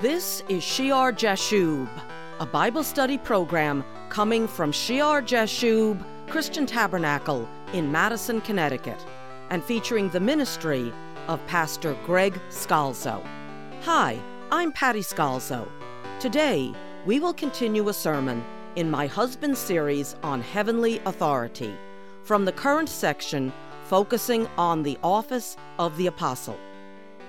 This 0.00 0.44
is 0.48 0.62
Shear 0.62 1.12
Jashub, 1.12 1.88
a 2.38 2.46
Bible 2.46 2.84
study 2.84 3.18
program 3.18 3.84
coming 4.10 4.46
from 4.46 4.70
Shear 4.70 5.20
Jashub 5.20 6.00
Christian 6.28 6.66
Tabernacle 6.66 7.48
in 7.72 7.90
Madison, 7.90 8.40
Connecticut, 8.42 9.04
and 9.50 9.60
featuring 9.64 10.08
the 10.10 10.20
ministry 10.20 10.92
of 11.26 11.44
Pastor 11.48 11.96
Greg 12.06 12.40
Scalzo. 12.48 13.26
Hi, 13.82 14.20
I'm 14.52 14.70
Patty 14.70 15.00
Scalzo. 15.00 15.68
Today, 16.20 16.72
we 17.04 17.18
will 17.18 17.34
continue 17.34 17.88
a 17.88 17.92
sermon 17.92 18.44
in 18.76 18.88
my 18.88 19.08
husband's 19.08 19.58
series 19.58 20.14
on 20.22 20.42
heavenly 20.42 21.00
authority 21.06 21.76
from 22.22 22.44
the 22.44 22.52
current 22.52 22.88
section 22.88 23.52
focusing 23.86 24.46
on 24.56 24.84
the 24.84 24.96
office 25.02 25.56
of 25.80 25.96
the 25.96 26.06
apostle. 26.06 26.56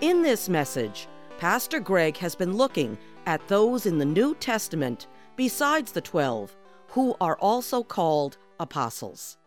In 0.01 0.21
this 0.21 0.47
message, 0.47 1.07
Pastor 1.39 1.79
Greg 1.79 2.17
has 2.17 2.35
been 2.35 2.57
looking 2.57 2.97
at 3.25 3.47
those 3.47 3.85
in 3.85 3.97
the 3.97 4.03
New 4.03 4.35
Testament 4.35 5.07
besides 5.37 5.93
the 5.93 6.01
twelve 6.01 6.53
who 6.89 7.15
are 7.21 7.37
also 7.37 7.81
called 7.81 8.37
apostles. 8.59 9.37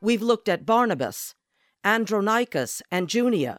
We've 0.00 0.22
looked 0.22 0.48
at 0.48 0.64
Barnabas, 0.64 1.34
Andronicus, 1.82 2.80
and 2.92 3.12
Junia, 3.12 3.58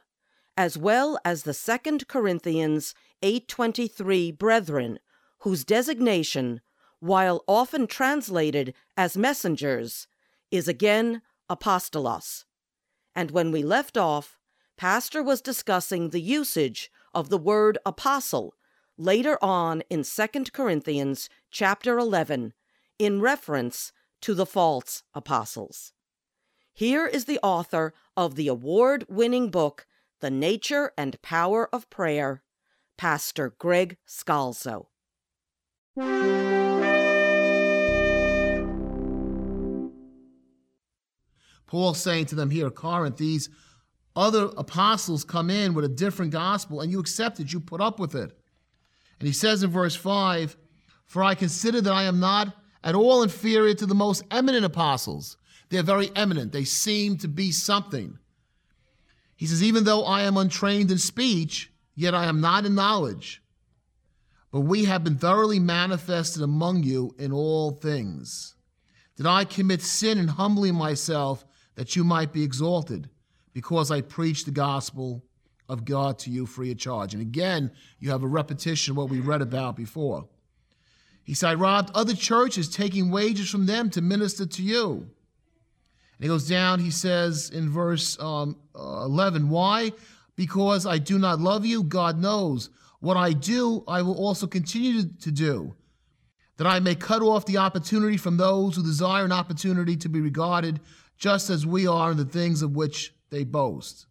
as 0.55 0.77
well 0.77 1.19
as 1.25 1.43
the 1.43 1.53
2 1.53 2.07
Corinthians 2.07 2.95
8:23 3.21 4.31
brethren, 4.31 4.99
whose 5.39 5.65
designation, 5.65 6.61
while 7.01 7.43
often 7.49 7.85
translated 7.85 8.73
as 8.95 9.17
messengers, 9.17 10.07
is 10.51 10.69
again 10.69 11.21
apostolos. 11.49 12.45
And 13.13 13.31
when 13.31 13.51
we 13.51 13.61
left 13.61 13.97
off, 13.97 14.39
Pastor 14.77 15.21
was 15.21 15.41
discussing 15.41 16.11
the 16.11 16.21
usage 16.21 16.89
of 17.13 17.29
the 17.29 17.37
word 17.37 17.77
apostle 17.85 18.55
later 18.97 19.37
on 19.41 19.81
in 19.89 20.03
2 20.03 20.27
Corinthians 20.51 21.29
chapter 21.51 21.97
11 21.97 22.53
in 22.99 23.21
reference 23.21 23.91
to 24.21 24.33
the 24.33 24.45
false 24.45 25.03
apostles. 25.13 25.93
Here 26.73 27.05
is 27.05 27.25
the 27.25 27.39
author 27.43 27.93
of 28.17 28.35
the 28.35 28.47
award 28.47 29.05
winning 29.07 29.49
book, 29.49 29.85
The 30.21 30.31
Nature 30.31 30.91
and 30.97 31.21
Power 31.21 31.69
of 31.73 31.89
Prayer, 31.89 32.41
Pastor 32.97 33.53
Greg 33.59 33.97
Scalzo. 34.07 34.87
Paul 41.67 41.93
saying 41.93 42.27
to 42.27 42.35
them 42.35 42.51
here 42.51 42.67
at 42.67 42.75
Corinth, 42.75 43.17
these 43.17 43.49
other 44.15 44.51
apostles 44.57 45.23
come 45.23 45.49
in 45.49 45.73
with 45.73 45.85
a 45.85 45.89
different 45.89 46.31
gospel 46.31 46.81
and 46.81 46.91
you 46.91 46.99
accept 46.99 47.39
it, 47.39 47.51
you 47.51 47.59
put 47.59 47.81
up 47.81 47.99
with 47.99 48.15
it. 48.15 48.31
And 49.19 49.27
he 49.27 49.33
says 49.33 49.63
in 49.63 49.71
verse 49.71 49.95
5 49.95 50.55
For 51.05 51.23
I 51.23 51.35
consider 51.35 51.81
that 51.81 51.93
I 51.93 52.03
am 52.03 52.19
not 52.19 52.55
at 52.83 52.95
all 52.95 53.23
inferior 53.23 53.73
to 53.75 53.85
the 53.85 53.95
most 53.95 54.23
eminent 54.29 54.65
apostles. 54.65 55.37
They're 55.69 55.83
very 55.83 56.11
eminent, 56.15 56.51
they 56.51 56.65
seem 56.65 57.17
to 57.19 57.27
be 57.27 57.51
something. 57.51 58.19
He 59.35 59.47
says, 59.47 59.63
Even 59.63 59.83
though 59.83 60.03
I 60.03 60.23
am 60.23 60.37
untrained 60.37 60.91
in 60.91 60.99
speech, 60.99 61.71
yet 61.95 62.13
I 62.13 62.25
am 62.25 62.41
not 62.41 62.65
in 62.65 62.75
knowledge. 62.75 63.41
But 64.51 64.61
we 64.61 64.85
have 64.85 65.03
been 65.03 65.17
thoroughly 65.17 65.59
manifested 65.59 66.43
among 66.43 66.83
you 66.83 67.15
in 67.17 67.31
all 67.31 67.71
things. 67.71 68.55
Did 69.17 69.25
I 69.25 69.45
commit 69.45 69.81
sin 69.81 70.19
in 70.19 70.27
humbling 70.27 70.75
myself 70.75 71.43
that 71.75 71.95
you 71.95 72.03
might 72.03 72.31
be 72.31 72.43
exalted? 72.43 73.09
Because 73.53 73.91
I 73.91 74.01
preach 74.01 74.45
the 74.45 74.51
gospel 74.51 75.23
of 75.69 75.85
God 75.85 76.19
to 76.19 76.29
you 76.29 76.45
free 76.45 76.71
of 76.71 76.77
charge. 76.77 77.13
And 77.13 77.21
again, 77.21 77.71
you 77.99 78.09
have 78.11 78.23
a 78.23 78.27
repetition 78.27 78.91
of 78.91 78.97
what 78.97 79.09
we 79.09 79.19
read 79.19 79.41
about 79.41 79.75
before. 79.75 80.27
He 81.23 81.33
said, 81.33 81.51
I 81.51 81.53
robbed 81.53 81.91
other 81.95 82.13
churches, 82.13 82.69
taking 82.69 83.09
wages 83.09 83.49
from 83.49 83.65
them 83.65 83.89
to 83.91 84.01
minister 84.01 84.45
to 84.45 84.61
you. 84.61 84.91
And 86.17 86.19
he 86.19 86.27
goes 86.27 86.47
down, 86.47 86.79
he 86.79 86.91
says 86.91 87.49
in 87.49 87.69
verse 87.69 88.19
um, 88.19 88.57
uh, 88.75 89.03
11, 89.05 89.49
Why? 89.49 89.93
Because 90.35 90.85
I 90.85 90.97
do 90.97 91.17
not 91.17 91.39
love 91.39 91.65
you, 91.65 91.83
God 91.83 92.19
knows. 92.19 92.69
What 92.99 93.17
I 93.17 93.33
do, 93.33 93.83
I 93.87 94.01
will 94.01 94.17
also 94.17 94.47
continue 94.47 95.03
to 95.03 95.31
do, 95.31 95.75
that 96.57 96.67
I 96.67 96.79
may 96.79 96.95
cut 96.95 97.21
off 97.21 97.45
the 97.45 97.57
opportunity 97.57 98.17
from 98.17 98.37
those 98.37 98.75
who 98.75 98.83
desire 98.83 99.25
an 99.25 99.31
opportunity 99.31 99.95
to 99.97 100.09
be 100.09 100.21
regarded 100.21 100.79
just 101.17 101.49
as 101.49 101.65
we 101.65 101.87
are 101.87 102.11
in 102.11 102.17
the 102.17 102.25
things 102.25 102.61
of 102.61 102.75
which 102.75 103.13
they 103.33 103.43
boast. 103.43 104.05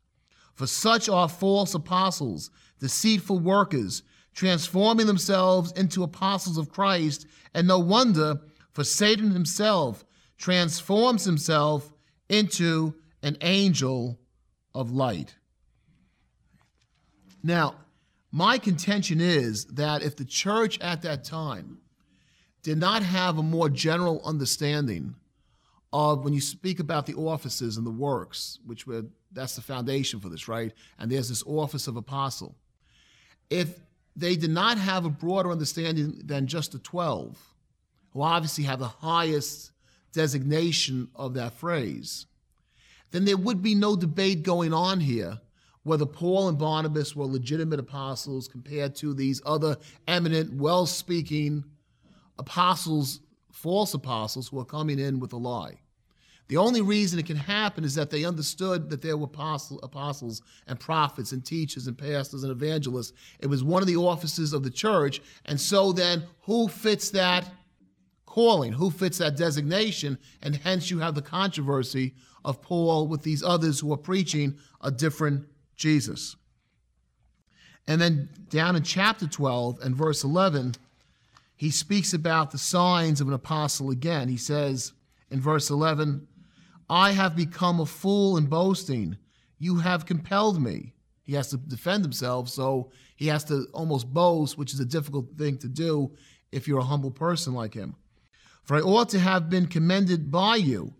For 0.54 0.66
such 0.66 1.08
are 1.08 1.28
false 1.28 1.74
apostles, 1.74 2.50
deceitful 2.78 3.38
workers, 3.38 4.02
transforming 4.34 5.06
themselves 5.06 5.72
into 5.72 6.02
apostles 6.02 6.58
of 6.58 6.70
Christ, 6.70 7.26
and 7.54 7.66
no 7.66 7.78
wonder, 7.78 8.40
for 8.72 8.84
Satan 8.84 9.30
himself 9.30 10.04
transforms 10.36 11.24
himself 11.24 11.92
into 12.28 12.94
an 13.22 13.36
angel 13.40 14.18
of 14.74 14.90
light. 14.90 15.36
Now, 17.42 17.76
my 18.30 18.58
contention 18.58 19.20
is 19.20 19.66
that 19.66 20.02
if 20.02 20.16
the 20.16 20.24
church 20.24 20.80
at 20.80 21.02
that 21.02 21.24
time 21.24 21.78
did 22.62 22.78
not 22.78 23.02
have 23.02 23.38
a 23.38 23.42
more 23.42 23.68
general 23.68 24.20
understanding 24.24 25.14
of 25.92 26.24
when 26.24 26.32
you 26.32 26.40
speak 26.40 26.80
about 26.80 27.06
the 27.06 27.14
offices 27.14 27.76
and 27.76 27.86
the 27.86 27.90
works, 27.90 28.58
which 28.64 28.86
were 28.86 29.04
that's 29.32 29.56
the 29.56 29.62
foundation 29.62 30.20
for 30.20 30.28
this, 30.28 30.48
right? 30.48 30.72
And 30.98 31.10
there's 31.10 31.28
this 31.28 31.42
office 31.46 31.86
of 31.86 31.96
apostle. 31.96 32.54
If 33.48 33.80
they 34.14 34.36
did 34.36 34.50
not 34.50 34.78
have 34.78 35.04
a 35.04 35.10
broader 35.10 35.50
understanding 35.50 36.20
than 36.24 36.46
just 36.46 36.72
the 36.72 36.78
12, 36.78 37.38
who 38.12 38.22
obviously 38.22 38.64
have 38.64 38.78
the 38.78 38.88
highest 38.88 39.72
designation 40.12 41.08
of 41.14 41.34
that 41.34 41.54
phrase, 41.54 42.26
then 43.10 43.24
there 43.24 43.38
would 43.38 43.62
be 43.62 43.74
no 43.74 43.96
debate 43.96 44.42
going 44.42 44.74
on 44.74 45.00
here 45.00 45.40
whether 45.84 46.06
Paul 46.06 46.48
and 46.48 46.58
Barnabas 46.58 47.16
were 47.16 47.26
legitimate 47.26 47.80
apostles 47.80 48.46
compared 48.46 48.94
to 48.96 49.14
these 49.14 49.42
other 49.44 49.76
eminent, 50.06 50.54
well 50.54 50.86
speaking 50.86 51.64
apostles, 52.38 53.20
false 53.50 53.94
apostles 53.94 54.48
who 54.48 54.60
are 54.60 54.64
coming 54.64 54.98
in 54.98 55.18
with 55.18 55.32
a 55.32 55.36
lie. 55.36 55.78
The 56.48 56.56
only 56.56 56.82
reason 56.82 57.18
it 57.18 57.26
can 57.26 57.36
happen 57.36 57.84
is 57.84 57.94
that 57.94 58.10
they 58.10 58.24
understood 58.24 58.90
that 58.90 59.00
there 59.00 59.16
were 59.16 59.24
apostle, 59.24 59.80
apostles 59.82 60.42
and 60.66 60.78
prophets 60.78 61.32
and 61.32 61.44
teachers 61.44 61.86
and 61.86 61.96
pastors 61.96 62.42
and 62.42 62.52
evangelists. 62.52 63.12
It 63.40 63.46
was 63.46 63.64
one 63.64 63.82
of 63.82 63.88
the 63.88 63.96
offices 63.96 64.52
of 64.52 64.62
the 64.62 64.70
church. 64.70 65.22
And 65.46 65.60
so 65.60 65.92
then, 65.92 66.24
who 66.42 66.68
fits 66.68 67.10
that 67.10 67.50
calling? 68.26 68.72
Who 68.72 68.90
fits 68.90 69.18
that 69.18 69.36
designation? 69.36 70.18
And 70.42 70.56
hence, 70.56 70.90
you 70.90 70.98
have 70.98 71.14
the 71.14 71.22
controversy 71.22 72.14
of 72.44 72.60
Paul 72.60 73.06
with 73.08 73.22
these 73.22 73.42
others 73.42 73.80
who 73.80 73.92
are 73.92 73.98
preaching 73.98 74.58
a 74.80 74.90
different 74.90 75.46
Jesus. 75.76 76.36
And 77.86 78.00
then 78.00 78.28
down 78.48 78.76
in 78.76 78.82
chapter 78.82 79.26
12 79.26 79.80
and 79.82 79.96
verse 79.96 80.24
11, 80.24 80.74
he 81.56 81.70
speaks 81.70 82.12
about 82.12 82.50
the 82.50 82.58
signs 82.58 83.20
of 83.20 83.28
an 83.28 83.34
apostle 83.34 83.90
again. 83.90 84.28
He 84.28 84.36
says 84.36 84.92
in 85.30 85.40
verse 85.40 85.70
11, 85.70 86.26
I 86.88 87.12
have 87.12 87.36
become 87.36 87.80
a 87.80 87.86
fool 87.86 88.36
in 88.36 88.46
boasting. 88.46 89.16
You 89.58 89.76
have 89.76 90.06
compelled 90.06 90.60
me. 90.60 90.94
He 91.22 91.34
has 91.34 91.50
to 91.50 91.56
defend 91.56 92.04
himself, 92.04 92.48
so 92.48 92.90
he 93.16 93.28
has 93.28 93.44
to 93.44 93.66
almost 93.72 94.12
boast, 94.12 94.58
which 94.58 94.74
is 94.74 94.80
a 94.80 94.84
difficult 94.84 95.36
thing 95.38 95.58
to 95.58 95.68
do 95.68 96.12
if 96.50 96.66
you're 96.66 96.80
a 96.80 96.84
humble 96.84 97.10
person 97.10 97.54
like 97.54 97.74
him. 97.74 97.94
For 98.64 98.76
I 98.76 98.80
ought 98.80 99.08
to 99.10 99.18
have 99.18 99.48
been 99.48 99.66
commended 99.66 100.30
by 100.30 100.56
you. 100.56 100.94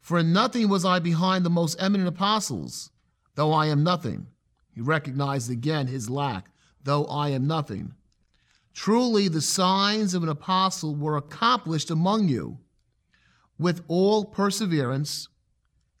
For 0.00 0.18
in 0.18 0.32
nothing 0.32 0.68
was 0.68 0.84
I 0.84 0.98
behind 0.98 1.44
the 1.44 1.50
most 1.50 1.80
eminent 1.80 2.08
apostles, 2.08 2.90
though 3.34 3.52
I 3.52 3.66
am 3.66 3.82
nothing. 3.82 4.26
He 4.70 4.80
recognized 4.80 5.50
again 5.50 5.86
his 5.86 6.08
lack, 6.08 6.50
though 6.82 7.04
I 7.06 7.30
am 7.30 7.46
nothing. 7.46 7.94
Truly, 8.72 9.28
the 9.28 9.40
signs 9.40 10.14
of 10.14 10.22
an 10.22 10.28
apostle 10.28 10.94
were 10.94 11.16
accomplished 11.16 11.90
among 11.90 12.28
you 12.28 12.58
with 13.58 13.82
all 13.88 14.24
perseverance 14.24 15.28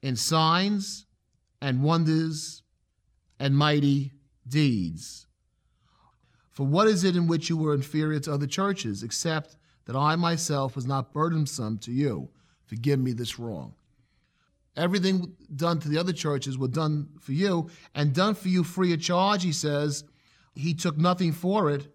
in 0.02 0.16
signs 0.16 1.06
and 1.60 1.82
wonders 1.82 2.62
and 3.38 3.56
mighty 3.56 4.12
deeds. 4.46 5.26
For 6.50 6.66
what 6.66 6.88
is 6.88 7.04
it 7.04 7.16
in 7.16 7.26
which 7.26 7.48
you 7.48 7.56
were 7.56 7.74
inferior 7.74 8.20
to 8.20 8.32
other 8.32 8.46
churches, 8.46 9.02
except 9.02 9.56
that 9.84 9.96
I 9.96 10.16
myself 10.16 10.74
was 10.74 10.86
not 10.86 11.12
burdensome 11.12 11.78
to 11.78 11.92
you? 11.92 12.30
Forgive 12.64 12.98
me 12.98 13.12
this 13.12 13.38
wrong. 13.38 13.74
Everything 14.76 15.34
done 15.54 15.80
to 15.80 15.88
the 15.88 15.98
other 15.98 16.12
churches 16.12 16.58
was 16.58 16.70
done 16.70 17.08
for 17.20 17.32
you, 17.32 17.70
and 17.94 18.12
done 18.12 18.34
for 18.34 18.48
you 18.48 18.62
free 18.62 18.92
of 18.92 19.00
charge, 19.00 19.42
he 19.42 19.52
says. 19.52 20.04
He 20.54 20.74
took 20.74 20.96
nothing 20.96 21.32
for 21.32 21.70
it. 21.70 21.92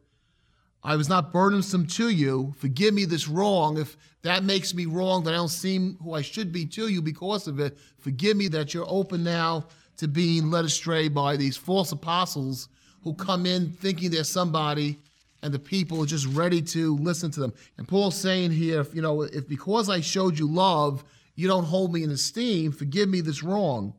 I 0.86 0.98
was 0.98 1.08
not 1.08 1.32
burdensome 1.32 1.88
to 1.88 2.10
you. 2.10 2.54
Forgive 2.58 2.94
me 2.94 3.06
this 3.06 3.30
wrong. 3.30 3.78
If 3.78 3.98
that 4.24 4.44
makes 4.44 4.74
me 4.74 4.86
wrong, 4.86 5.24
that 5.24 5.34
I 5.34 5.38
don't 5.38 5.48
seem 5.48 5.98
who 6.04 6.14
I 6.14 6.22
should 6.22 6.52
be 6.52 6.66
to 6.68 6.90
you 6.90 7.02
because 7.02 7.48
of 7.48 7.60
it, 7.60 7.78
forgive 8.00 8.36
me 8.36 8.50
that 8.50 8.74
you're 8.74 8.90
open 8.90 9.24
now 9.24 9.68
to 9.98 10.10
being 10.10 10.52
led 10.52 10.66
astray 10.66 11.08
by 11.08 11.38
these 11.38 11.56
false 11.56 11.94
apostles 11.94 12.68
who 13.04 13.14
come 13.14 13.46
in 13.46 13.70
thinking 13.72 14.12
they're 14.12 14.26
somebody 14.26 15.00
and 15.42 15.54
the 15.54 15.60
people 15.60 16.02
are 16.02 16.06
just 16.06 16.26
ready 16.28 16.62
to 16.62 16.98
listen 16.98 17.32
to 17.32 17.40
them. 17.40 17.54
And 17.78 17.88
Paul's 17.88 18.16
saying 18.16 18.52
here, 18.52 18.82
if, 18.82 18.94
you 18.94 19.02
know, 19.02 19.22
if 19.22 19.48
because 19.48 19.90
I 19.90 20.02
showed 20.02 20.38
you 20.38 20.48
love, 20.48 21.04
you 21.36 21.48
don't 21.48 21.66
hold 21.66 21.94
me 21.94 22.04
in 22.04 22.12
esteem, 22.12 22.72
forgive 22.72 23.08
me 23.08 23.22
this 23.22 23.44
wrong. 23.44 23.94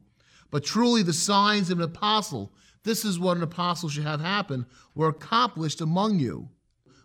But 0.51 0.65
truly, 0.65 1.03
the 1.03 1.13
signs 1.13 1.71
of 1.71 1.79
an 1.79 1.85
apostle, 1.85 2.53
this 2.83 3.05
is 3.05 3.19
what 3.19 3.37
an 3.37 3.43
apostle 3.43 3.89
should 3.89 4.05
have 4.05 4.21
happen, 4.21 4.67
were 4.95 5.09
accomplished 5.09 5.81
among 5.81 6.19
you 6.19 6.49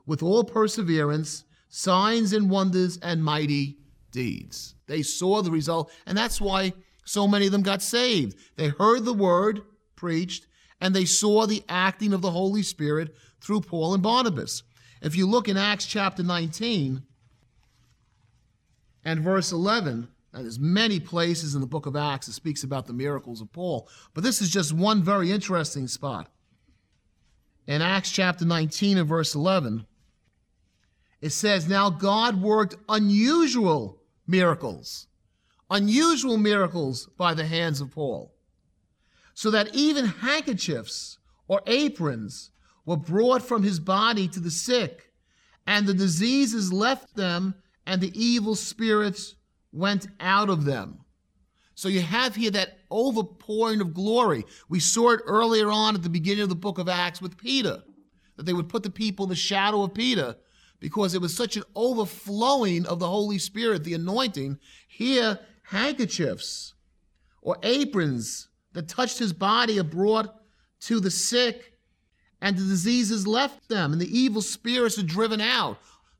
with 0.10 0.24
all 0.24 0.44
perseverance, 0.44 1.44
signs 1.70 2.34
and 2.34 2.50
wonders, 2.50 2.98
and 3.04 3.24
mighty 3.24 3.78
deeds. 4.12 4.74
They 4.88 5.04
saw 5.04 5.44
the 5.44 5.52
result, 5.52 5.92
and 6.08 6.18
that's 6.18 6.42
why 6.42 6.74
so 7.06 7.28
many 7.28 7.46
of 7.46 7.52
them 7.52 7.62
got 7.62 7.84
saved. 7.84 8.36
They 8.56 8.70
heard 8.70 9.06
the 9.06 9.14
word 9.14 9.62
preached, 9.96 10.48
and 10.82 10.96
they 10.96 11.06
saw 11.06 11.46
the 11.46 11.64
acting 11.70 12.12
of 12.12 12.24
the 12.24 12.32
Holy 12.32 12.64
Spirit 12.64 13.16
through 13.40 13.62
Paul 13.62 13.94
and 13.94 14.02
Barnabas. 14.02 14.64
If 15.04 15.16
you 15.16 15.28
look 15.28 15.48
in 15.48 15.58
Acts 15.58 15.86
chapter 15.86 16.24
19 16.24 17.04
and 19.06 19.20
verse 19.22 19.52
11, 19.52 20.08
now, 20.34 20.42
there's 20.42 20.60
many 20.60 21.00
places 21.00 21.56
in 21.56 21.62
the 21.62 21.68
book 21.68 21.88
of 21.88 21.96
Acts 21.96 22.28
that 22.28 22.34
speaks 22.34 22.64
about 22.64 22.86
the 22.86 22.94
miracles 22.94 23.42
of 23.42 23.52
Paul, 23.52 23.88
but 24.14 24.24
this 24.24 24.42
is 24.42 24.50
just 24.50 24.74
one 24.74 25.02
very 25.02 25.32
interesting 25.32 25.88
spot. 25.88 26.30
In 27.66 27.82
Acts 27.84 28.12
chapter 28.12 28.46
19 28.46 28.98
and 28.98 29.08
verse 29.08 29.34
11, 29.36 29.86
it 31.22 31.32
says, 31.32 31.68
Now 31.68 31.90
God 31.90 32.42
worked 32.42 32.76
unusual 32.88 34.02
miracles, 34.28 35.08
unusual 35.70 36.38
miracles 36.38 37.08
by 37.18 37.34
the 37.34 37.46
hands 37.46 37.82
of 37.82 37.92
Paul, 37.92 38.34
so 39.34 39.52
that 39.52 39.74
even 39.74 40.06
handkerchiefs 40.06 41.18
or 41.48 41.62
aprons 41.68 42.52
were 42.86 42.98
brought 42.98 43.42
from 43.42 43.64
his 43.64 43.80
body 43.80 44.28
to 44.30 44.40
the 44.40 44.52
sick, 44.52 45.12
and 45.68 45.86
the 45.86 45.94
diseases 45.94 46.74
left 46.74 47.16
them, 47.16 47.56
and 47.86 48.02
the 48.02 48.12
evil 48.20 48.56
spirits 48.56 49.36
went 49.72 50.08
out 50.20 50.50
of 50.50 50.66
them. 50.66 51.00
So 51.76 51.88
you 51.88 52.02
have 52.02 52.36
here 52.36 52.52
that 52.52 52.80
overpouring 52.90 53.80
of 53.80 53.94
glory. 53.94 54.44
We 54.68 54.80
saw 54.80 55.12
it 55.12 55.22
earlier 55.26 55.72
on 55.72 55.96
at 55.96 56.04
the 56.04 56.10
beginning 56.10 56.44
of 56.44 56.50
the 56.50 56.56
book 56.56 56.78
of 56.78 56.90
Acts 56.90 57.22
with 57.22 57.38
Peter, 57.38 57.82
that 58.36 58.46
they 58.46 58.54
would 58.54 58.68
put 58.68 58.84
the 58.84 58.90
people 58.90 59.26
in 59.26 59.30
the 59.30 59.36
shadow 59.36 59.84
of 59.84 59.94
Peter 59.94 60.36
because 60.80 61.14
it 61.14 61.22
was 61.22 61.36
such 61.36 61.58
an 61.58 61.64
overflowing 61.76 62.86
of 62.86 63.00
the 63.00 63.08
Holy 63.08 63.38
Spirit, 63.38 63.84
the 63.84 63.94
anointing. 63.94 64.60
Here, 64.88 65.40
handkerchiefs 65.64 66.74
or 67.42 67.58
aprons 67.64 68.48
that 68.74 68.88
touched 68.88 69.20
his 69.20 69.34
body 69.34 69.80
are 69.80 69.84
brought 69.84 70.36
to 70.82 71.00
the 71.00 71.12
sick, 71.12 71.74
and 72.42 72.58
the 72.58 72.64
diseases 72.64 73.28
left 73.28 73.68
them, 73.68 73.92
and 73.92 74.02
the 74.02 74.18
evil 74.18 74.42
spirits 74.42 74.98
are 74.98 75.04
driven 75.04 75.42
out. 75.42 75.78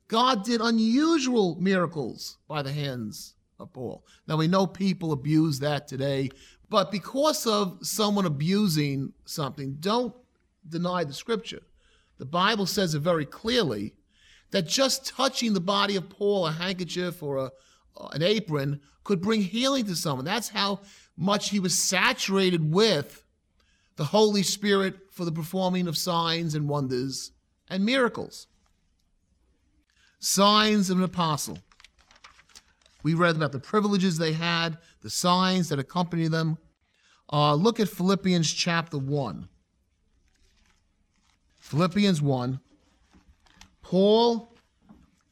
God 0.08 0.44
did 0.44 0.60
unusual 0.60 1.56
miracles 1.60 2.36
by 2.48 2.62
the 2.62 2.72
hands 2.72 3.34
of 3.58 3.72
Paul. 3.72 4.04
Now, 4.26 4.36
we 4.36 4.48
know 4.48 4.66
people 4.66 5.12
abuse 5.12 5.60
that 5.60 5.88
today, 5.88 6.30
but 6.68 6.90
because 6.90 7.46
of 7.46 7.78
someone 7.82 8.26
abusing 8.26 9.12
something, 9.24 9.76
don't 9.80 10.14
deny 10.68 11.04
the 11.04 11.14
scripture. 11.14 11.62
The 12.18 12.26
Bible 12.26 12.66
says 12.66 12.94
it 12.94 13.00
very 13.00 13.24
clearly 13.24 13.94
that 14.50 14.66
just 14.66 15.06
touching 15.06 15.52
the 15.52 15.60
body 15.60 15.96
of 15.96 16.08
Paul, 16.08 16.46
a 16.46 16.52
handkerchief 16.52 17.22
or 17.22 17.36
a, 17.36 17.50
uh, 17.96 18.08
an 18.12 18.22
apron, 18.22 18.80
could 19.04 19.20
bring 19.20 19.42
healing 19.42 19.86
to 19.86 19.96
someone. 19.96 20.24
That's 20.24 20.48
how 20.48 20.80
much 21.16 21.50
he 21.50 21.60
was 21.60 21.76
saturated 21.76 22.72
with 22.72 23.24
the 23.96 24.04
Holy 24.04 24.42
Spirit 24.42 24.94
for 25.10 25.24
the 25.24 25.32
performing 25.32 25.86
of 25.86 25.96
signs 25.96 26.54
and 26.54 26.68
wonders 26.68 27.32
and 27.68 27.84
miracles. 27.84 28.46
Signs 30.18 30.90
of 30.90 30.98
an 30.98 31.04
apostle. 31.04 31.58
We 33.02 33.14
read 33.14 33.36
about 33.36 33.52
the 33.52 33.60
privileges 33.60 34.18
they 34.18 34.32
had, 34.32 34.78
the 35.02 35.10
signs 35.10 35.68
that 35.68 35.78
accompany 35.78 36.28
them. 36.28 36.58
Uh, 37.32 37.54
look 37.54 37.80
at 37.80 37.88
Philippians 37.88 38.52
chapter 38.52 38.98
1. 38.98 39.48
Philippians 41.58 42.20
1. 42.20 42.60
Paul 43.90 44.54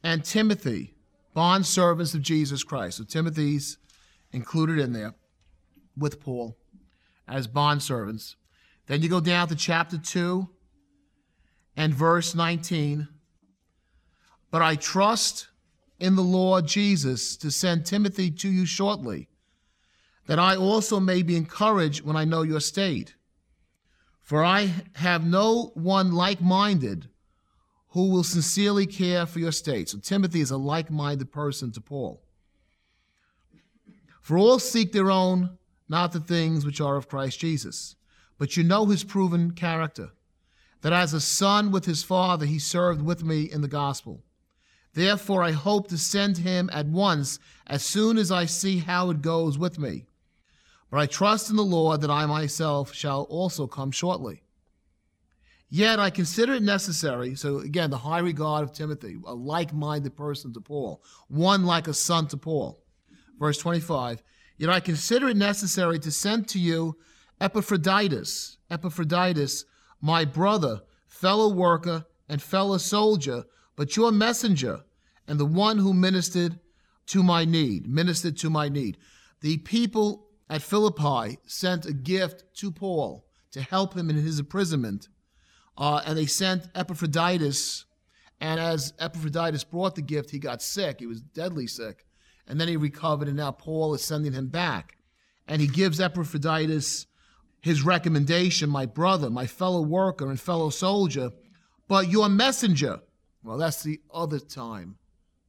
and 0.02 0.24
Timothy, 0.24 0.96
bond 1.32 1.64
servants 1.64 2.12
of 2.14 2.22
Jesus 2.22 2.64
Christ. 2.64 2.98
So 2.98 3.04
Timothy's 3.04 3.78
included 4.32 4.80
in 4.80 4.92
there 4.92 5.14
with 5.96 6.18
Paul 6.18 6.56
as 7.28 7.46
bond 7.46 7.84
servants. 7.84 8.34
Then 8.88 9.00
you 9.00 9.08
go 9.08 9.20
down 9.20 9.46
to 9.46 9.54
chapter 9.54 9.96
2 9.96 10.48
and 11.76 11.94
verse 11.94 12.34
19. 12.34 13.06
But 14.50 14.62
I 14.62 14.74
trust 14.74 15.46
in 16.00 16.16
the 16.16 16.22
Lord 16.22 16.66
Jesus 16.66 17.36
to 17.36 17.52
send 17.52 17.86
Timothy 17.86 18.28
to 18.28 18.48
you 18.48 18.66
shortly, 18.66 19.28
that 20.26 20.40
I 20.40 20.56
also 20.56 20.98
may 20.98 21.22
be 21.22 21.36
encouraged 21.36 22.04
when 22.04 22.16
I 22.16 22.24
know 22.24 22.42
your 22.42 22.58
state. 22.58 23.14
For 24.20 24.42
I 24.42 24.72
have 24.96 25.24
no 25.24 25.70
one 25.74 26.10
like 26.10 26.40
minded 26.40 27.08
who 27.90 28.10
will 28.10 28.24
sincerely 28.24 28.86
care 28.86 29.26
for 29.26 29.38
your 29.38 29.52
state. 29.52 29.88
So 29.88 29.98
Timothy 29.98 30.40
is 30.40 30.50
a 30.50 30.56
like 30.56 30.90
minded 30.90 31.32
person 31.32 31.72
to 31.72 31.80
Paul. 31.80 32.22
For 34.20 34.36
all 34.36 34.58
seek 34.58 34.92
their 34.92 35.10
own, 35.10 35.56
not 35.88 36.12
the 36.12 36.20
things 36.20 36.66
which 36.66 36.80
are 36.80 36.96
of 36.96 37.08
Christ 37.08 37.40
Jesus. 37.40 37.96
But 38.36 38.56
you 38.56 38.62
know 38.62 38.86
his 38.86 39.04
proven 39.04 39.52
character, 39.52 40.10
that 40.82 40.92
as 40.92 41.14
a 41.14 41.20
son 41.20 41.72
with 41.72 41.86
his 41.86 42.02
father, 42.02 42.46
he 42.46 42.58
served 42.58 43.02
with 43.02 43.24
me 43.24 43.44
in 43.44 43.62
the 43.62 43.68
gospel. 43.68 44.22
Therefore, 44.92 45.42
I 45.42 45.52
hope 45.52 45.88
to 45.88 45.98
send 45.98 46.38
him 46.38 46.68
at 46.72 46.86
once 46.86 47.38
as 47.66 47.84
soon 47.84 48.18
as 48.18 48.30
I 48.30 48.46
see 48.46 48.78
how 48.78 49.10
it 49.10 49.22
goes 49.22 49.58
with 49.58 49.78
me. 49.78 50.06
But 50.90 50.98
I 50.98 51.06
trust 51.06 51.50
in 51.50 51.56
the 51.56 51.62
Lord 51.62 52.00
that 52.00 52.10
I 52.10 52.26
myself 52.26 52.94
shall 52.94 53.22
also 53.24 53.66
come 53.66 53.90
shortly. 53.90 54.42
Yet 55.70 56.00
I 56.00 56.10
consider 56.10 56.54
it 56.54 56.62
necessary, 56.62 57.34
so 57.34 57.58
again, 57.58 57.90
the 57.90 57.98
high 57.98 58.20
regard 58.20 58.64
of 58.64 58.72
Timothy, 58.72 59.16
a 59.26 59.34
like 59.34 59.74
minded 59.74 60.16
person 60.16 60.52
to 60.54 60.60
Paul, 60.60 61.02
one 61.28 61.64
like 61.64 61.88
a 61.88 61.94
son 61.94 62.26
to 62.28 62.36
Paul. 62.36 62.82
Verse 63.38 63.58
25 63.58 64.22
Yet 64.56 64.70
I 64.70 64.80
consider 64.80 65.28
it 65.28 65.36
necessary 65.36 65.98
to 66.00 66.10
send 66.10 66.48
to 66.48 66.58
you 66.58 66.96
Epaphroditus, 67.40 68.56
Epaphroditus, 68.70 69.64
my 70.00 70.24
brother, 70.24 70.80
fellow 71.06 71.52
worker, 71.52 72.06
and 72.28 72.42
fellow 72.42 72.78
soldier 72.78 73.44
but 73.78 73.96
your 73.96 74.10
messenger 74.10 74.80
and 75.28 75.38
the 75.38 75.44
one 75.44 75.78
who 75.78 75.94
ministered 75.94 76.58
to 77.06 77.22
my 77.22 77.44
need, 77.44 77.86
ministered 77.86 78.36
to 78.38 78.50
my 78.50 78.68
need. 78.68 78.98
The 79.40 79.58
people 79.58 80.26
at 80.50 80.62
Philippi 80.62 81.38
sent 81.46 81.86
a 81.86 81.92
gift 81.92 82.42
to 82.56 82.72
Paul 82.72 83.24
to 83.52 83.62
help 83.62 83.94
him 83.94 84.10
in 84.10 84.16
his 84.16 84.40
imprisonment, 84.40 85.08
uh, 85.78 86.02
and 86.04 86.18
they 86.18 86.26
sent 86.26 86.68
Epaphroditus. 86.74 87.86
And 88.40 88.60
as 88.60 88.92
Epaphroditus 88.98 89.64
brought 89.64 89.94
the 89.94 90.02
gift, 90.02 90.30
he 90.30 90.38
got 90.38 90.62
sick. 90.62 91.00
He 91.00 91.06
was 91.06 91.20
deadly 91.20 91.66
sick. 91.66 92.06
And 92.46 92.60
then 92.60 92.68
he 92.68 92.76
recovered, 92.76 93.28
and 93.28 93.36
now 93.36 93.50
Paul 93.50 93.94
is 93.94 94.02
sending 94.02 94.32
him 94.32 94.48
back. 94.48 94.98
And 95.46 95.60
he 95.60 95.66
gives 95.66 96.00
Epaphroditus 96.00 97.06
his 97.60 97.82
recommendation, 97.82 98.70
my 98.70 98.86
brother, 98.86 99.30
my 99.30 99.46
fellow 99.46 99.80
worker, 99.80 100.28
and 100.28 100.38
fellow 100.38 100.70
soldier, 100.70 101.30
but 101.88 102.08
your 102.08 102.28
messenger 102.28 103.00
well, 103.42 103.56
that's 103.56 103.82
the 103.82 104.00
other 104.12 104.38
time 104.38 104.96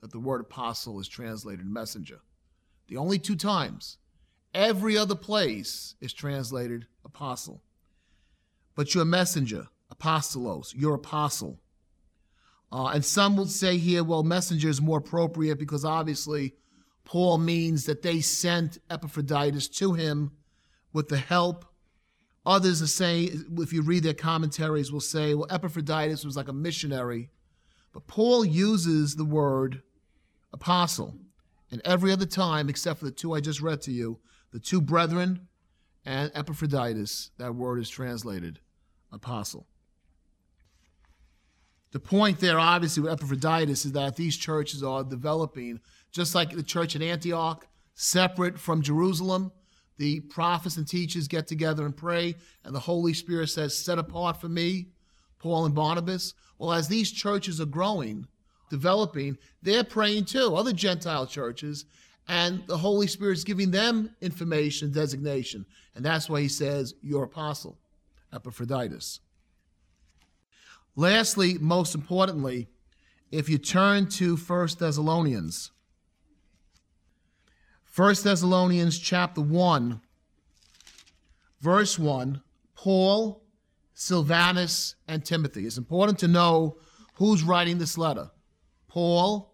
that 0.02 0.12
the 0.12 0.20
word 0.20 0.42
apostle 0.42 1.00
is 1.00 1.08
translated 1.08 1.66
messenger. 1.66 2.20
The 2.88 2.98
only 2.98 3.20
two 3.20 3.36
times. 3.36 3.98
Every 4.54 4.98
other 4.98 5.16
place 5.16 5.96
is 6.00 6.14
translated 6.14 6.88
apostle. 7.04 7.62
But 8.76 8.94
you're 8.94 9.04
a 9.04 9.06
messenger, 9.06 9.68
apostolos, 9.94 10.74
you're 10.76 10.96
apostle. 10.96 11.60
Uh, 12.72 12.88
and 12.88 13.04
some 13.04 13.36
will 13.36 13.48
say 13.48 13.78
here, 13.78 14.04
well, 14.04 14.24
messenger 14.24 14.70
is 14.70 14.82
more 14.82 15.00
appropriate 15.00 15.58
because 15.58 15.84
obviously 15.84 16.54
Paul 17.04 17.40
means 17.40 17.86
that 17.86 18.04
they 18.04 18.22
sent 18.22 18.78
Epaphroditus 18.90 19.68
to 19.70 19.94
him 19.94 20.32
with 20.94 21.08
the 21.08 21.18
help. 21.18 21.66
Others 22.46 22.82
are 22.82 22.88
saying, 22.88 23.46
if 23.58 23.74
you 23.74 23.82
read 23.82 24.04
their 24.04 24.14
commentaries, 24.14 24.92
will 24.92 25.00
say, 25.00 25.34
well, 25.34 25.48
Epaphroditus 25.50 26.24
was 26.24 26.38
like 26.38 26.48
a 26.48 26.54
missionary 26.54 27.30
but 27.94 28.08
Paul 28.08 28.46
uses 28.46 29.16
the 29.16 29.26
word 29.26 29.82
apostle. 30.54 31.18
And 31.72 31.82
every 31.86 32.12
other 32.12 32.26
time, 32.26 32.70
except 32.70 33.00
for 33.00 33.06
the 33.06 33.12
two 33.12 33.34
I 33.34 33.40
just 33.40 33.62
read 33.62 33.82
to 33.84 33.92
you, 33.92 34.20
the 34.52 34.60
two 34.60 34.82
brethren 34.82 35.48
and 36.06 36.32
Epaphroditus, 36.34 37.32
that 37.38 37.56
word 37.56 37.80
is 37.80 37.90
translated 37.90 38.60
apostle. 39.12 39.68
The 41.92 42.00
point 42.00 42.40
there, 42.40 42.60
obviously, 42.60 43.04
with 43.04 43.14
Epaphroditus 43.14 43.86
is 43.86 43.94
that 43.94 44.16
these 44.16 44.38
churches 44.38 44.84
are 44.84 45.04
developing, 45.04 45.80
just 46.12 46.36
like 46.36 46.52
the 46.52 46.64
church 46.64 46.96
in 46.96 47.02
Antioch, 47.02 47.68
separate 47.96 48.60
from 48.60 48.82
Jerusalem. 48.82 49.52
The 49.98 50.22
prophets 50.22 50.78
and 50.78 50.88
teachers 50.88 51.28
get 51.28 51.48
together 51.48 51.86
and 51.86 51.98
pray, 51.98 52.36
and 52.64 52.74
the 52.74 52.80
Holy 52.80 53.14
Spirit 53.14 53.50
says, 53.50 53.78
Set 53.78 53.98
apart 53.98 54.40
for 54.40 54.48
me 54.48 54.88
Paul 55.40 55.66
and 55.66 55.76
Barnabas? 55.76 56.36
Well, 56.58 56.72
as 56.72 56.88
these 56.88 57.12
churches 57.12 57.60
are 57.60 57.66
growing, 57.66 58.28
developing, 58.70 59.38
they're 59.62 59.84
praying 59.84 60.26
too, 60.26 60.56
other 60.56 60.74
Gentile 60.74 61.26
churches, 61.26 61.86
and 62.28 62.66
the 62.68 62.78
Holy 62.78 63.08
Spirit 63.08 63.40
is 63.40 63.44
giving 63.44 63.72
them 63.72 64.16
information, 64.22 64.92
designation. 64.92 65.66
And 65.96 66.06
that's 66.06 66.30
why 66.30 66.42
he 66.42 66.48
says, 66.48 66.94
Your 67.02 67.24
apostle, 67.24 67.80
Epaphroditus. 68.32 69.22
Lastly, 70.96 71.58
most 71.60 71.96
importantly, 71.96 72.68
if 73.32 73.48
you 73.48 73.58
turn 73.58 74.08
to 74.10 74.36
1 74.36 74.68
Thessalonians, 74.80 75.72
1 77.96 78.16
Thessalonians 78.24 78.98
chapter 78.98 79.42
1, 79.42 80.02
verse 81.62 82.00
1, 82.00 82.42
Paul, 82.76 83.44
Silvanus, 83.94 84.96
and 85.08 85.26
Timothy. 85.26 85.66
It's 85.66 85.78
important 85.78 86.20
to 86.20 86.28
know 86.28 86.78
who's 87.16 87.44
writing 87.44 87.78
this 87.78 87.98
letter. 87.98 88.32
Paul, 88.88 89.54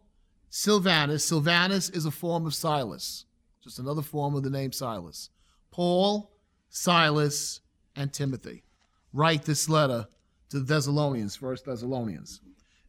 Silvanus. 0.50 1.26
Silvanus 1.26 1.90
is 1.90 2.06
a 2.06 2.12
form 2.12 2.46
of 2.46 2.54
Silas, 2.54 3.26
just 3.64 3.80
another 3.80 4.02
form 4.02 4.36
of 4.36 4.44
the 4.44 4.50
name 4.50 4.72
Silas. 4.72 5.30
Paul, 5.72 6.32
Silas, 6.70 7.62
and 7.96 8.14
Timothy 8.14 8.64
write 9.12 9.44
this 9.44 9.68
letter 9.68 10.08
to 10.50 10.60
the 10.60 10.66
Thessalonians, 10.66 11.36
First 11.36 11.66
Thessalonians. 11.66 12.42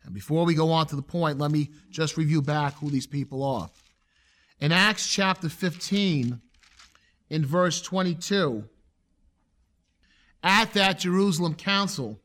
And 0.05 0.15
before 0.15 0.45
we 0.45 0.55
go 0.55 0.71
on 0.71 0.87
to 0.87 0.97
the 0.97 1.03
point, 1.03 1.39
let 1.39 1.51
me 1.51 1.71
just 1.91 2.17
review 2.17 2.41
back 2.41 2.75
who 2.75 2.91
these 2.91 3.07
people 3.07 3.43
are. 3.43 3.69
In 4.61 4.73
Acts 4.73 5.09
chapter 5.09 5.49
15, 5.49 6.41
in 7.29 7.45
verse 7.45 7.83
22, 7.83 8.65
at 10.43 10.73
that 10.75 11.01
Jerusalem 11.01 11.55
council, 11.55 12.21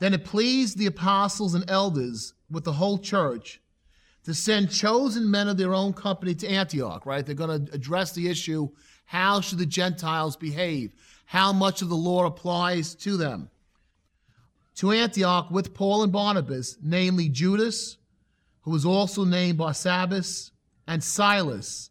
then 0.00 0.12
it 0.12 0.24
pleased 0.24 0.76
the 0.76 0.86
apostles 0.86 1.54
and 1.54 1.64
elders 1.70 2.34
with 2.50 2.64
the 2.64 2.72
whole 2.72 2.98
church 2.98 3.60
to 4.24 4.34
send 4.34 4.70
chosen 4.70 5.30
men 5.30 5.48
of 5.48 5.56
their 5.56 5.74
own 5.74 5.92
company 5.92 6.34
to 6.34 6.48
Antioch, 6.48 7.06
right? 7.06 7.24
They're 7.24 7.34
going 7.34 7.66
to 7.66 7.72
address 7.72 8.12
the 8.12 8.28
issue 8.28 8.68
how 9.04 9.40
should 9.40 9.58
the 9.58 9.66
Gentiles 9.66 10.36
behave? 10.36 10.92
How 11.26 11.52
much 11.52 11.82
of 11.82 11.88
the 11.88 11.94
law 11.94 12.26
applies 12.26 12.94
to 12.96 13.16
them? 13.16 13.50
To 14.76 14.92
Antioch 14.92 15.50
with 15.50 15.74
Paul 15.74 16.02
and 16.02 16.12
Barnabas, 16.12 16.78
namely 16.82 17.28
Judas, 17.28 17.98
who 18.62 18.70
was 18.70 18.86
also 18.86 19.24
named 19.24 19.58
Barsabbas, 19.58 20.50
and 20.86 21.02
Silas, 21.02 21.90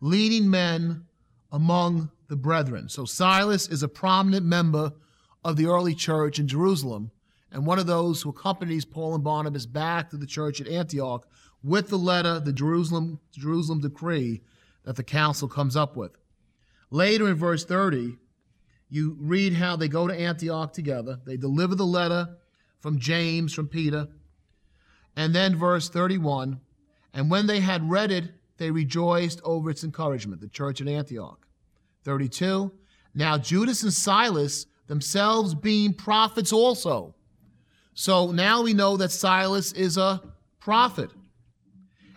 leading 0.00 0.50
men 0.50 1.04
among 1.50 2.10
the 2.28 2.36
brethren. 2.36 2.88
So 2.88 3.04
Silas 3.04 3.68
is 3.68 3.82
a 3.82 3.88
prominent 3.88 4.46
member 4.46 4.92
of 5.44 5.56
the 5.56 5.66
early 5.66 5.94
church 5.94 6.38
in 6.38 6.48
Jerusalem 6.48 7.10
and 7.52 7.66
one 7.66 7.78
of 7.78 7.86
those 7.86 8.22
who 8.22 8.30
accompanies 8.30 8.84
Paul 8.84 9.14
and 9.14 9.22
Barnabas 9.22 9.66
back 9.66 10.10
to 10.10 10.16
the 10.16 10.26
church 10.26 10.60
at 10.60 10.68
Antioch 10.68 11.26
with 11.62 11.88
the 11.88 11.98
letter, 11.98 12.40
the 12.40 12.52
Jerusalem, 12.52 13.20
Jerusalem 13.32 13.80
decree 13.80 14.40
that 14.84 14.96
the 14.96 15.04
council 15.04 15.48
comes 15.48 15.76
up 15.76 15.96
with. 15.96 16.12
Later 16.92 17.28
in 17.28 17.34
verse 17.34 17.64
30, 17.64 18.16
you 18.88 19.16
read 19.18 19.54
how 19.54 19.74
they 19.74 19.88
go 19.88 20.06
to 20.06 20.14
Antioch 20.14 20.72
together. 20.72 21.18
They 21.24 21.36
deliver 21.36 21.74
the 21.74 21.86
letter 21.86 22.36
from 22.78 22.98
James, 22.98 23.52
from 23.52 23.66
Peter. 23.66 24.06
And 25.16 25.34
then 25.34 25.56
verse 25.56 25.88
31 25.88 26.60
and 27.14 27.30
when 27.30 27.46
they 27.46 27.60
had 27.60 27.90
read 27.90 28.10
it, 28.10 28.32
they 28.56 28.70
rejoiced 28.70 29.40
over 29.44 29.70
its 29.70 29.84
encouragement, 29.84 30.40
the 30.40 30.48
church 30.48 30.80
at 30.80 30.88
Antioch. 30.88 31.46
32 32.04 32.72
Now 33.14 33.38
Judas 33.38 33.82
and 33.82 33.92
Silas, 33.92 34.66
themselves 34.86 35.54
being 35.54 35.94
prophets 35.94 36.52
also. 36.52 37.14
So 37.94 38.32
now 38.32 38.62
we 38.62 38.72
know 38.72 38.96
that 38.96 39.12
Silas 39.12 39.72
is 39.72 39.96
a 39.96 40.22
prophet. 40.58 41.10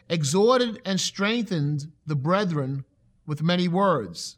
Exhorted 0.09 0.81
and 0.85 0.99
strengthened 0.99 1.91
the 2.05 2.15
brethren 2.15 2.85
with 3.25 3.41
many 3.41 3.67
words. 3.67 4.37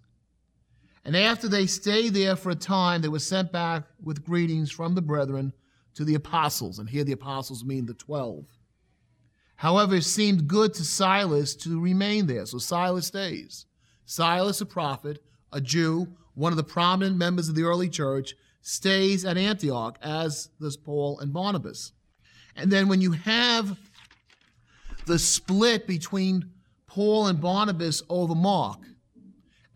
And 1.08 1.16
after 1.16 1.48
they 1.48 1.68
stayed 1.68 2.14
there 2.14 2.36
for 2.36 2.50
a 2.50 2.56
time, 2.56 3.02
they 3.02 3.08
were 3.08 3.18
sent 3.18 3.54
back 3.54 3.84
with 4.04 4.26
greetings 4.26 4.70
from 4.70 4.94
the 4.94 5.02
brethren 5.02 5.54
to 5.94 6.04
the 6.04 6.16
apostles. 6.16 6.80
And 6.80 6.90
here 6.90 7.06
the 7.06 7.14
apostles 7.14 7.64
mean 7.64 7.86
the 7.86 7.94
twelve. 7.94 8.46
However, 9.56 9.96
it 9.96 10.04
seemed 10.04 10.50
good 10.50 10.74
to 10.74 10.84
Silas 10.84 11.56
to 11.56 11.80
remain 11.80 12.28
there. 12.28 12.46
So 12.46 12.58
Silas 12.58 13.08
stays. 13.08 13.68
Silas, 14.06 14.60
a 14.60 14.66
prophet, 14.66 15.24
a 15.54 15.62
Jew, 15.62 16.10
one 16.36 16.52
of 16.52 16.58
the 16.58 16.64
prominent 16.64 17.16
members 17.16 17.48
of 17.48 17.56
the 17.56 17.64
early 17.64 17.88
church, 17.88 18.36
stays 18.62 19.24
at 19.24 19.38
Antioch, 19.38 19.98
as 20.02 20.50
does 20.60 20.76
Paul 20.76 21.20
and 21.20 21.32
Barnabas. 21.32 21.94
And 22.58 22.70
then 22.70 22.90
when 22.90 23.00
you 23.00 23.14
have 23.14 23.80
the 25.06 25.18
split 25.18 25.88
between 25.88 26.52
Paul 26.86 27.28
and 27.28 27.40
Barnabas 27.40 28.04
over 28.10 28.36
Mark, 28.36 28.80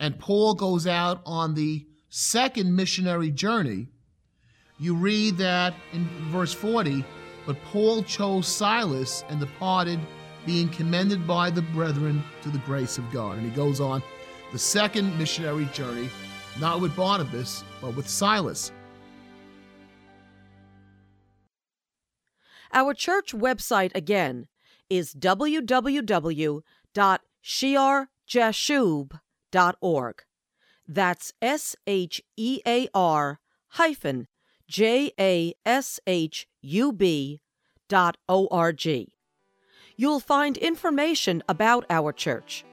and 0.01 0.19
Paul 0.19 0.55
goes 0.55 0.85
out 0.85 1.21
on 1.25 1.53
the 1.53 1.87
second 2.09 2.75
missionary 2.75 3.31
journey, 3.31 3.87
you 4.77 4.95
read 4.95 5.37
that 5.37 5.73
in 5.93 6.05
verse 6.29 6.53
40 6.53 7.05
but 7.45 7.61
Paul 7.63 8.03
chose 8.03 8.47
Silas 8.47 9.23
and 9.29 9.39
departed, 9.39 9.99
being 10.45 10.69
commended 10.69 11.25
by 11.25 11.49
the 11.49 11.61
brethren 11.61 12.23
to 12.43 12.49
the 12.49 12.59
grace 12.59 12.97
of 12.97 13.11
God. 13.11 13.37
And 13.37 13.45
he 13.45 13.55
goes 13.55 13.79
on 13.79 14.03
the 14.51 14.59
second 14.59 15.17
missionary 15.17 15.65
journey, 15.73 16.09
not 16.59 16.81
with 16.81 16.95
Barnabas, 16.95 17.63
but 17.81 17.95
with 17.95 18.07
Silas. 18.07 18.71
Our 22.73 22.93
church 22.93 23.33
website 23.33 23.91
again 23.95 24.47
is 24.89 25.13
www.shearjashub.org. 29.51 30.23
That's 30.87 31.33
S 31.41 31.75
H 31.87 32.21
E 32.37 32.59
A 32.67 32.87
R 32.93 33.39
hyphen 33.69 34.27
J 34.67 35.11
A 35.19 35.53
S 35.65 35.99
H 36.07 36.47
U 36.61 36.91
B 36.91 37.41
dot 37.87 38.17
O 38.27 38.47
R 38.51 38.73
G. 38.73 39.13
You'll 39.95 40.19
find 40.19 40.57
information 40.57 41.43
about 41.47 41.85
our 41.89 42.11
church. 42.11 42.65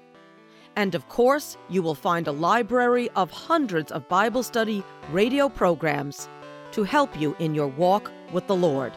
And 0.77 0.95
of 0.95 1.09
course, 1.09 1.57
you 1.69 1.83
will 1.83 1.95
find 1.95 2.29
a 2.29 2.33
library 2.33 3.11
of 3.17 3.31
hundreds 3.31 3.91
of 3.91 4.09
Bible 4.09 4.43
study 4.43 4.85
radio 5.11 5.49
programs 5.49 6.29
to 6.73 6.85
help 6.85 7.19
you 7.21 7.35
in 7.39 7.55
your 7.55 7.67
walk 7.67 8.11
with 8.33 8.47
the 8.47 8.57
Lord. 8.57 8.93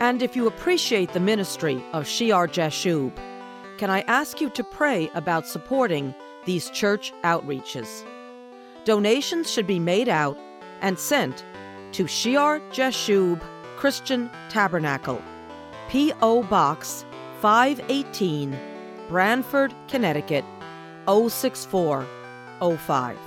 And 0.00 0.22
if 0.22 0.34
you 0.36 0.46
appreciate 0.46 1.12
the 1.12 1.20
ministry 1.20 1.82
of 1.92 2.06
Shear 2.06 2.48
Jashub, 2.48 3.12
can 3.78 3.90
I 3.90 4.00
ask 4.02 4.40
you 4.40 4.48
to 4.50 4.64
pray 4.64 5.10
about 5.14 5.46
supporting 5.46 6.14
these 6.46 6.70
church 6.70 7.12
outreaches? 7.22 8.02
Donations 8.84 9.50
should 9.50 9.66
be 9.66 9.78
made 9.78 10.08
out 10.08 10.38
and 10.80 10.98
sent 10.98 11.44
to 11.92 12.06
Shear 12.06 12.60
Jashub 12.70 13.42
Christian 13.76 14.30
Tabernacle, 14.48 15.20
P.O. 15.88 16.44
Box 16.44 17.04
518, 17.40 18.56
Branford, 19.08 19.74
Connecticut 19.88 20.44
06405. 21.06 23.18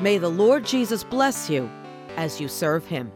May 0.00 0.16
the 0.18 0.30
Lord 0.30 0.64
Jesus 0.64 1.04
bless 1.04 1.50
you 1.50 1.70
as 2.16 2.40
you 2.40 2.48
serve 2.48 2.86
him. 2.86 3.12